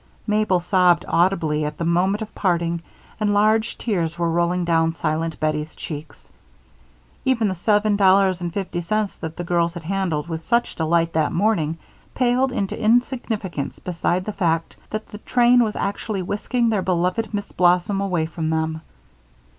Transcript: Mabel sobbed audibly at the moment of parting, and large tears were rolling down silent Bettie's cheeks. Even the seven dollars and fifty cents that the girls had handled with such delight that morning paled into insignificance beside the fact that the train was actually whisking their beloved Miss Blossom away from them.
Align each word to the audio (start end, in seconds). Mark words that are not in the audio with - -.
Mabel 0.25 0.59
sobbed 0.59 1.05
audibly 1.07 1.63
at 1.63 1.77
the 1.77 1.85
moment 1.85 2.23
of 2.23 2.33
parting, 2.33 2.81
and 3.19 3.35
large 3.35 3.77
tears 3.77 4.17
were 4.17 4.31
rolling 4.31 4.65
down 4.65 4.93
silent 4.93 5.39
Bettie's 5.39 5.75
cheeks. 5.75 6.31
Even 7.23 7.47
the 7.49 7.53
seven 7.53 7.95
dollars 7.97 8.41
and 8.41 8.51
fifty 8.51 8.81
cents 8.81 9.15
that 9.17 9.37
the 9.37 9.43
girls 9.43 9.75
had 9.75 9.83
handled 9.83 10.27
with 10.27 10.43
such 10.43 10.73
delight 10.75 11.13
that 11.13 11.31
morning 11.31 11.77
paled 12.15 12.51
into 12.51 12.81
insignificance 12.83 13.77
beside 13.77 14.25
the 14.25 14.33
fact 14.33 14.75
that 14.89 15.07
the 15.09 15.19
train 15.19 15.63
was 15.63 15.75
actually 15.75 16.23
whisking 16.23 16.69
their 16.69 16.81
beloved 16.81 17.31
Miss 17.31 17.51
Blossom 17.51 18.01
away 18.01 18.25
from 18.25 18.49
them. 18.49 18.81